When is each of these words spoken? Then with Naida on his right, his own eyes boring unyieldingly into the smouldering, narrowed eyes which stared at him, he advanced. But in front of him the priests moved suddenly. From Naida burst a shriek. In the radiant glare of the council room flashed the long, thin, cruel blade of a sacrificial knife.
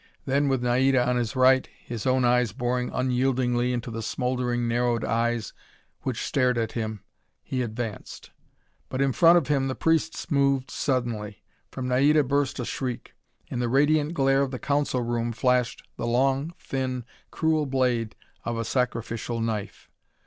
Then 0.25 0.47
with 0.47 0.63
Naida 0.63 1.07
on 1.07 1.15
his 1.17 1.35
right, 1.35 1.69
his 1.85 2.07
own 2.07 2.25
eyes 2.25 2.53
boring 2.53 2.89
unyieldingly 2.91 3.71
into 3.71 3.91
the 3.91 4.01
smouldering, 4.01 4.67
narrowed 4.67 5.05
eyes 5.05 5.53
which 6.01 6.23
stared 6.25 6.57
at 6.57 6.71
him, 6.71 7.03
he 7.43 7.61
advanced. 7.61 8.31
But 8.89 8.99
in 8.99 9.11
front 9.11 9.37
of 9.37 9.45
him 9.47 9.67
the 9.67 9.75
priests 9.75 10.31
moved 10.31 10.71
suddenly. 10.71 11.43
From 11.69 11.87
Naida 11.87 12.23
burst 12.23 12.59
a 12.59 12.65
shriek. 12.65 13.13
In 13.51 13.59
the 13.59 13.69
radiant 13.69 14.15
glare 14.15 14.41
of 14.41 14.49
the 14.49 14.57
council 14.57 15.03
room 15.03 15.33
flashed 15.33 15.87
the 15.97 16.07
long, 16.07 16.55
thin, 16.57 17.05
cruel 17.29 17.67
blade 17.67 18.15
of 18.43 18.57
a 18.57 18.65
sacrificial 18.65 19.39
knife. 19.39 19.87